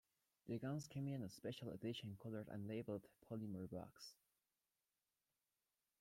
[0.47, 4.15] The guns came in a Special Edition colored and labeled polymer box.